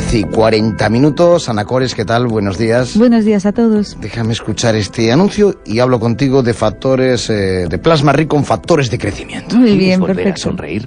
10 0.00 0.14
y 0.14 0.24
40 0.24 0.88
minutos. 0.88 1.50
Ana 1.50 1.66
Cores, 1.66 1.94
¿qué 1.94 2.06
tal? 2.06 2.26
Buenos 2.26 2.56
días. 2.56 2.96
Buenos 2.96 3.26
días 3.26 3.44
a 3.44 3.52
todos. 3.52 3.98
Déjame 4.00 4.32
escuchar 4.32 4.74
este 4.74 5.12
anuncio 5.12 5.60
y 5.66 5.80
hablo 5.80 6.00
contigo 6.00 6.42
de 6.42 6.54
factores 6.54 7.28
eh, 7.28 7.66
de 7.68 7.78
plasma 7.78 8.14
rico 8.14 8.38
en 8.38 8.44
factores 8.46 8.90
de 8.90 8.96
crecimiento. 8.96 9.56
Muy 9.56 9.66
¿Quieres 9.72 9.78
bien, 9.84 10.00
volver 10.00 10.16
perfecto. 10.16 10.40
a 10.40 10.42
sonreír? 10.44 10.86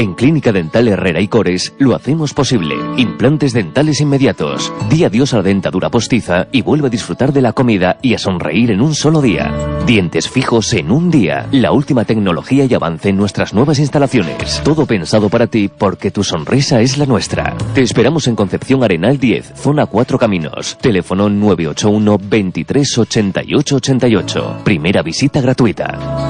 En 0.00 0.14
Clínica 0.14 0.50
Dental 0.50 0.88
Herrera 0.88 1.20
y 1.20 1.28
Cores 1.28 1.74
lo 1.76 1.94
hacemos 1.94 2.32
posible. 2.32 2.74
Implantes 2.96 3.52
dentales 3.52 4.00
inmediatos. 4.00 4.72
Di 4.88 5.04
adiós 5.04 5.34
a 5.34 5.36
la 5.36 5.42
dentadura 5.42 5.90
postiza 5.90 6.46
y 6.52 6.62
vuelve 6.62 6.86
a 6.86 6.90
disfrutar 6.90 7.34
de 7.34 7.42
la 7.42 7.52
comida 7.52 7.98
y 8.00 8.14
a 8.14 8.18
sonreír 8.18 8.70
en 8.70 8.80
un 8.80 8.94
solo 8.94 9.20
día. 9.20 9.52
Dientes 9.86 10.26
fijos 10.26 10.72
en 10.72 10.90
un 10.90 11.10
día. 11.10 11.46
La 11.52 11.72
última 11.72 12.06
tecnología 12.06 12.64
y 12.64 12.72
avance 12.72 13.10
en 13.10 13.18
nuestras 13.18 13.52
nuevas 13.52 13.78
instalaciones. 13.78 14.62
Todo 14.64 14.86
pensado 14.86 15.28
para 15.28 15.48
ti 15.48 15.68
porque 15.68 16.10
tu 16.10 16.24
sonrisa 16.24 16.80
es 16.80 16.96
la 16.96 17.04
nuestra. 17.04 17.54
Te 17.74 17.82
esperamos 17.82 18.26
en 18.26 18.36
Concepción 18.36 18.82
Arenal 18.82 19.18
10, 19.18 19.52
zona 19.54 19.84
4 19.84 20.18
Caminos. 20.18 20.78
Teléfono 20.80 21.28
981 21.28 22.18
23 22.22 22.98
88 23.00 23.76
88. 23.76 24.60
Primera 24.64 25.02
visita 25.02 25.42
gratuita. 25.42 26.29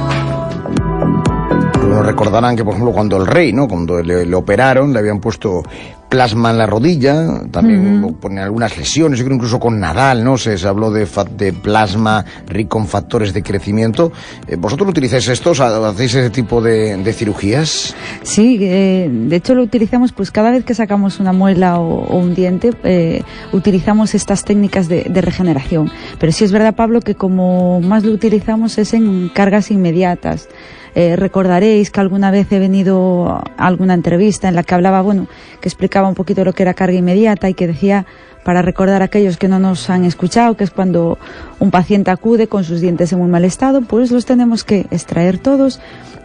Recordarán 2.10 2.56
que, 2.56 2.64
por 2.64 2.74
ejemplo, 2.74 2.92
cuando 2.92 3.16
el 3.16 3.26
rey, 3.26 3.52
¿no? 3.52 3.68
Cuando 3.68 4.02
le, 4.02 4.26
le 4.26 4.34
operaron, 4.36 4.92
le 4.92 4.98
habían 4.98 5.20
puesto 5.20 5.62
plasma 6.08 6.50
en 6.50 6.58
la 6.58 6.66
rodilla, 6.66 7.42
también 7.52 8.02
uh 8.02 8.10
ponen 8.20 8.40
algunas 8.40 8.76
lesiones, 8.76 9.16
yo 9.20 9.24
creo 9.24 9.36
incluso 9.36 9.60
con 9.60 9.78
Nadal, 9.78 10.24
¿no? 10.24 10.36
Se, 10.36 10.58
se 10.58 10.66
habló 10.66 10.90
de, 10.90 11.06
fa- 11.06 11.22
de 11.24 11.52
plasma 11.52 12.24
rico 12.48 12.78
en 12.80 12.86
factores 12.88 13.32
de 13.32 13.44
crecimiento. 13.44 14.10
Eh, 14.48 14.56
¿Vosotros 14.56 14.88
utilizáis 14.90 15.28
estos? 15.28 15.60
¿Hacéis 15.60 16.16
ese 16.16 16.30
tipo 16.30 16.60
de, 16.60 16.96
de 16.96 17.12
cirugías? 17.12 17.94
Sí, 18.22 18.58
eh, 18.60 19.08
de 19.08 19.36
hecho 19.36 19.54
lo 19.54 19.62
utilizamos 19.62 20.10
pues 20.12 20.32
cada 20.32 20.50
vez 20.50 20.64
que 20.64 20.74
sacamos 20.74 21.20
una 21.20 21.32
muela 21.32 21.78
o, 21.78 22.02
o 22.04 22.16
un 22.18 22.34
diente, 22.34 22.72
eh, 22.82 23.22
utilizamos 23.52 24.16
estas 24.16 24.44
técnicas 24.44 24.88
de, 24.88 25.04
de 25.04 25.20
regeneración. 25.20 25.92
Pero 26.18 26.32
sí 26.32 26.42
es 26.44 26.50
verdad, 26.50 26.74
Pablo, 26.74 27.00
que 27.02 27.14
como 27.14 27.80
más 27.80 28.02
lo 28.02 28.10
utilizamos 28.12 28.76
es 28.78 28.94
en 28.94 29.30
cargas 29.32 29.70
inmediatas. 29.70 30.48
Eh, 30.94 31.16
recordaréis 31.16 31.90
que 31.90 32.00
alguna 32.00 32.30
vez 32.30 32.50
he 32.52 32.58
venido 32.58 33.28
a 33.28 33.66
alguna 33.66 33.94
entrevista 33.94 34.48
en 34.48 34.54
la 34.54 34.62
que 34.62 34.74
hablaba, 34.74 35.02
bueno, 35.02 35.26
que 35.60 35.68
explicaba 35.68 36.08
un 36.08 36.14
poquito 36.14 36.44
lo 36.44 36.52
que 36.52 36.62
era 36.62 36.74
carga 36.74 36.96
inmediata 36.96 37.48
y 37.48 37.54
que 37.54 37.66
decía, 37.66 38.06
para 38.44 38.62
recordar 38.62 39.02
a 39.02 39.06
aquellos 39.06 39.36
que 39.36 39.48
no 39.48 39.58
nos 39.58 39.90
han 39.90 40.04
escuchado, 40.04 40.56
que 40.56 40.64
es 40.64 40.70
cuando 40.70 41.18
un 41.58 41.70
paciente 41.70 42.10
acude 42.10 42.46
con 42.46 42.64
sus 42.64 42.80
dientes 42.80 43.12
en 43.12 43.18
muy 43.18 43.28
mal 43.28 43.44
estado, 43.44 43.82
pues 43.82 44.10
los 44.10 44.26
tenemos 44.26 44.64
que 44.64 44.86
extraer 44.90 45.38
todos 45.38 45.80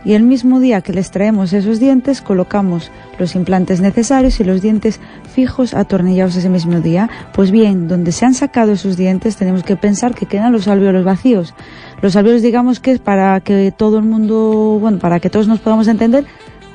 y 0.05 0.13
el 0.13 0.21
mismo 0.21 0.59
día 0.59 0.81
que 0.81 0.93
les 0.93 1.09
traemos 1.09 1.51
esos 1.51 1.79
dientes 1.79 2.21
colocamos 2.21 2.91
los 3.17 3.33
implantes 3.35 3.81
necesarios 3.81 4.39
y 4.39 4.43
los 4.43 4.61
dientes 4.61 4.99
fijos 5.33 5.73
atornillados 5.73 6.35
ese 6.35 6.47
mismo 6.47 6.79
día. 6.79 7.09
Pues 7.33 7.49
bien, 7.49 7.87
donde 7.87 8.11
se 8.11 8.25
han 8.25 8.35
sacado 8.35 8.73
esos 8.73 8.97
dientes 8.97 9.35
tenemos 9.35 9.63
que 9.63 9.75
pensar 9.75 10.13
que 10.13 10.27
quedan 10.27 10.53
los 10.53 10.67
alvéolos 10.67 11.03
vacíos. 11.03 11.55
Los 12.01 12.15
alvéolos 12.15 12.43
digamos 12.43 12.79
que 12.79 12.91
es 12.91 12.99
para 12.99 13.39
que 13.39 13.73
todo 13.75 13.97
el 13.97 14.05
mundo, 14.05 14.77
bueno, 14.79 14.99
para 14.99 15.19
que 15.19 15.31
todos 15.31 15.47
nos 15.47 15.59
podamos 15.59 15.87
entender, 15.87 16.25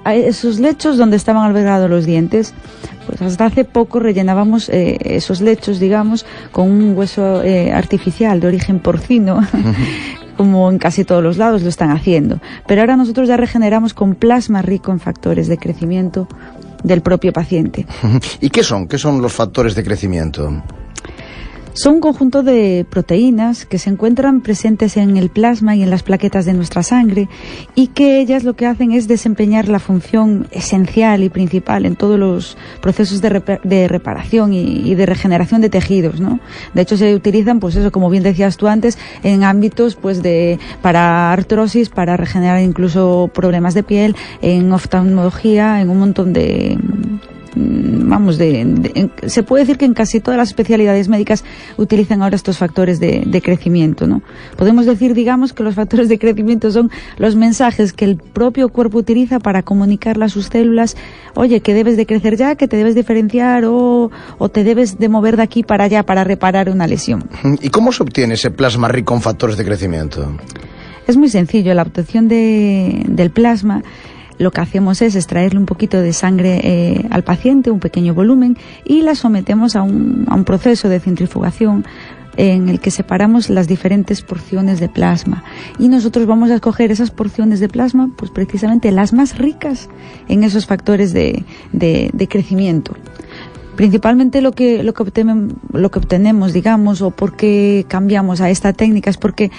a 0.05 0.15
esos 0.15 0.59
lechos 0.59 0.97
donde 0.97 1.17
estaban 1.17 1.45
albergados 1.45 1.91
los 1.91 2.07
dientes. 2.07 2.55
Pues 3.07 3.23
hasta 3.23 3.47
hace 3.47 3.65
poco 3.65 3.99
rellenábamos 3.99 4.69
eh, 4.69 4.99
esos 5.01 5.41
lechos, 5.41 5.81
digamos, 5.81 6.25
con 6.53 6.71
un 6.71 6.97
hueso 6.97 7.43
eh, 7.43 7.73
artificial 7.73 8.41
de 8.41 8.47
origen 8.47 8.79
porcino, 8.79 9.41
como 10.37 10.71
en 10.71 10.79
casi 10.79 11.05
todos 11.05 11.23
los 11.23 11.37
lados 11.37 11.63
lo 11.63 11.69
están 11.69 11.91
haciendo. 11.91 12.41
Pero 12.67 12.83
ahora 12.83 12.97
nosotros 12.97 13.29
ya 13.29 13.37
regeneramos 13.37 13.95
con 13.95 14.15
plasma 14.15 14.63
rico 14.63 14.93
en 14.93 15.01
factores 15.01 15.49
de 15.49 15.59
crecimiento 15.59 16.29
del 16.85 17.01
propio 17.01 17.33
paciente. 17.33 17.87
¿Y 18.41 18.51
qué 18.51 18.63
son? 18.63 18.87
¿Qué 18.87 18.99
son 18.99 19.21
los 19.21 19.33
factores 19.33 19.75
de 19.75 19.83
crecimiento? 19.83 20.63
Son 21.73 21.95
un 21.95 22.01
conjunto 22.01 22.43
de 22.43 22.85
proteínas 22.91 23.65
que 23.65 23.79
se 23.79 23.91
encuentran 23.91 24.41
presentes 24.41 24.97
en 24.97 25.17
el 25.17 25.31
plasma 25.31 25.77
y 25.77 25.83
en 25.83 25.91
las 25.91 26.03
plaquetas 26.03 26.45
de 26.45 26.53
nuestra 26.53 26.83
sangre 26.83 27.29
y 27.75 27.87
que 27.89 28.21
ellas 28.21 28.43
lo 28.45 28.55
que 28.55 28.67
hacen 28.67 28.93
es 28.93 29.07
desempeñar 29.07 29.69
la 29.69 29.79
función 29.79 30.49
esencial 30.51 31.23
y 31.23 31.29
principal 31.29 31.87
en 31.87 31.95
todos 31.97 32.19
los 32.19 32.59
procesos 32.83 33.23
de, 33.23 33.31
repa- 33.31 33.61
de 33.63 33.87
reparación 33.89 34.53
y, 34.53 34.61
y 34.91 34.95
de 34.97 35.07
regeneración 35.07 35.61
de 35.61 35.71
tejidos, 35.71 36.21
¿no? 36.21 36.41
De 36.75 36.83
hecho 36.83 36.97
se 36.97 37.15
utilizan, 37.15 37.61
pues 37.61 37.77
eso, 37.77 37.93
como 37.93 38.11
bien 38.11 38.25
decías 38.25 38.57
tú 38.57 38.67
antes, 38.67 38.99
en 39.23 39.45
ámbitos, 39.45 39.95
pues 39.95 40.23
de 40.23 40.59
para 40.83 41.33
artrosis, 41.33 41.89
para 41.89 42.17
regenerar 42.17 42.61
incluso 42.61 43.31
problemas 43.33 43.75
de 43.75 43.85
piel, 43.85 44.17
en 44.43 44.73
oftalmología, 44.73 45.81
en 45.81 45.89
un 45.89 45.99
montón 46.01 46.33
de 46.33 46.77
vamos, 47.57 48.39
de, 48.39 49.11
se 49.27 49.43
puede 49.43 49.63
decir 49.65 49.77
que 49.79 49.85
en 49.85 49.95
casi 49.95 50.21
todas 50.21 50.39
las 50.39 50.49
especialidades 50.49 51.09
médicas 51.09 51.45
utilizan 51.77 52.23
ahora 52.23 52.37
estos 52.37 52.59
factores 52.59 53.01
de, 53.01 53.25
de 53.27 53.43
crecimiento, 53.43 54.07
¿no? 54.07 54.23
Podemos 54.57 54.87
decir, 54.87 55.15
digamos, 55.15 55.53
que 55.53 55.63
los 55.63 55.75
factores 55.75 56.09
de 56.09 56.19
crecimiento 56.19 56.71
son 56.71 56.91
los 57.19 57.37
mensajes 57.37 57.93
que 57.93 58.05
el 58.05 58.17
propio 58.17 58.69
cuerpo 58.69 58.99
utiliza 58.99 59.39
para 59.39 59.63
comunicarle 59.63 60.25
a 60.25 60.29
sus 60.29 60.47
células, 60.47 60.97
oye, 61.35 61.61
que 61.61 61.75
debes 61.75 61.97
de 61.97 62.07
crecer 62.07 62.37
ya, 62.37 62.55
que 62.55 62.69
te 62.69 62.77
debes 62.77 62.95
diferenciar 62.95 63.65
o, 63.65 64.11
o 64.39 64.49
te 64.49 64.65
debes 64.65 64.99
de 64.99 65.09
mover 65.09 65.37
de 65.37 65.43
aquí 65.43 65.63
para 65.63 65.85
allá 65.85 66.03
para 66.05 66.25
reparar 66.25 66.71
una 66.71 66.87
lesión. 66.87 67.25
¿Y 67.61 67.69
cómo 67.71 67.93
se 67.93 68.03
obtiene 68.03 68.35
ese 68.35 68.51
plasma 68.51 68.89
rico 68.89 69.15
en 69.15 69.21
factores 69.23 69.57
de 69.57 69.65
crecimiento? 69.65 70.31
Es 71.07 71.17
muy 71.17 71.29
sencillo, 71.29 71.75
la 71.75 71.83
obtención 71.83 72.29
de- 72.29 73.03
del 73.09 73.31
plasma 73.31 73.83
lo 74.41 74.51
que 74.51 74.61
hacemos 74.63 75.03
es 75.03 75.15
extraerle 75.15 75.61
un 75.61 75.67
poquito 75.67 76.01
de 76.01 76.13
sangre 76.13 76.61
eh, 76.65 77.07
al 77.11 77.23
paciente, 77.23 77.71
un 77.71 77.79
pequeño 77.79 78.15
volumen, 78.15 78.57
y 78.85 79.03
la 79.03 79.15
sometemos 79.15 79.77
a 79.77 79.83
un, 79.83 80.25
a 80.29 80.35
un 80.35 80.45
proceso 80.45 80.89
de 80.89 80.99
centrifugación 80.99 81.85
en 82.37 82.69
el 82.69 82.79
que 82.81 82.91
separamos 82.91 83.51
las 83.51 83.67
diferentes 83.69 84.23
porciones 84.23 84.81
de 84.81 84.89
plasma. 84.89 85.45
Y 85.79 85.89
nosotros 85.89 86.27
vamos 86.27 86.51
a 86.51 86.55
escoger 86.55 86.91
esas 86.91 87.11
porciones 87.11 87.61
de 87.61 87.69
plasma, 87.69 88.09
pues 88.17 88.31
precisamente 88.31 88.91
las 88.93 89.13
más 89.13 89.37
ricas 89.37 89.91
en 90.29 90.43
esos 90.45 90.65
factores 90.65 91.13
de, 91.13 91.45
de- 91.73 92.11
de 92.13 92.29
crecimiento. 92.29 92.95
Principalmente 93.81 94.43
lo 94.43 94.53
que, 94.53 94.83
lo, 94.83 94.93
que 94.93 95.03
obtenem- 95.03 95.55
lo 95.73 95.91
que 95.91 96.01
obtenemos, 96.01 96.53
digamos, 96.53 97.01
o 97.01 97.13
por 97.13 97.35
qué 97.35 97.87
cambiamos 97.89 98.43
a 98.43 98.51
esta 98.51 98.75
técnica 98.75 99.09
es 99.09 99.17
porque 99.17 99.51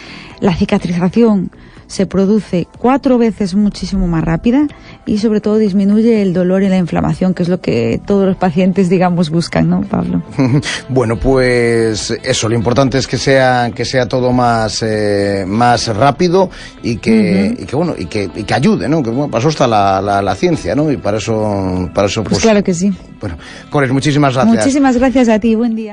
la 0.42 0.54
cicatrización 0.56 1.50
se 1.88 2.06
produce 2.06 2.68
cuatro 2.78 3.18
veces 3.18 3.54
muchísimo 3.54 4.08
más 4.08 4.24
rápida 4.24 4.66
y 5.06 5.18
sobre 5.18 5.42
todo 5.42 5.58
disminuye 5.58 6.22
el 6.22 6.32
dolor 6.34 6.64
y 6.64 6.70
la 6.70 6.78
inflamación, 6.78 7.34
que 7.34 7.44
es 7.44 7.50
lo 7.50 7.60
que 7.60 8.00
todos 8.06 8.26
los 8.26 8.38
pacientes, 8.38 8.90
digamos, 8.90 9.30
buscan, 9.30 9.68
¿no, 9.70 9.82
Pablo? 9.82 10.22
Bueno, 10.88 11.18
pues 11.18 12.12
eso, 12.24 12.48
lo 12.48 12.56
importante 12.56 12.98
es 12.98 13.08
que 13.08 13.18
sea, 13.18 13.72
que 13.76 13.84
sea 13.86 14.08
todo 14.08 14.32
más, 14.32 14.82
eh, 14.84 15.44
más 15.48 15.88
rápido 15.94 16.50
y 16.84 16.96
que, 16.98 17.56
y 17.60 17.66
que 17.66 17.76
bueno, 17.76 17.96
y 17.98 18.06
que, 18.06 18.30
y 18.36 18.44
que 18.44 18.54
ayude, 18.54 18.88
¿no? 18.88 19.02
Que 19.04 19.10
bueno, 19.10 19.30
para 19.30 19.40
eso 19.40 19.50
está 19.50 19.68
la, 19.68 20.00
la, 20.02 20.22
la 20.22 20.36
ciencia, 20.36 20.76
¿no? 20.76 20.90
Y 20.92 20.96
para 20.98 21.18
eso, 21.18 21.90
para 21.94 22.08
eso 22.08 22.24
Pues 22.24 22.36
pues, 22.36 22.44
claro 22.44 22.64
que 22.64 22.74
sí. 22.74 22.94
bueno, 23.20 23.36
Cores, 23.70 23.92
muchísimas 24.12 24.34
gracias. 24.34 24.56
Muchísimas 24.56 24.98
gracias 24.98 25.30
a 25.30 25.40
ti, 25.40 25.56
buen 25.56 25.76
día. 25.76 25.90